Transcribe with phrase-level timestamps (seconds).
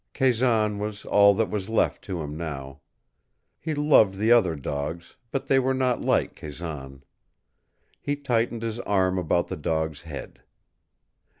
[0.15, 2.79] Kazan was all that was left to him now.
[3.59, 7.03] He loved the other dogs, but they were not like Kazan.
[8.01, 10.41] He tightened his arm about the dog's head.